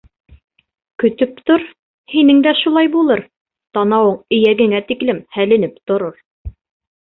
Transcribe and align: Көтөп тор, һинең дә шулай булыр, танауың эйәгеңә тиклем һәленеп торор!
Көтөп 1.01 1.35
тор, 1.49 1.65
һинең 2.13 2.39
дә 2.47 2.53
шулай 2.61 2.89
булыр, 2.95 3.21
танауың 3.79 4.17
эйәгеңә 4.39 4.81
тиклем 4.89 5.21
һәленеп 5.39 5.79
торор! 5.93 6.19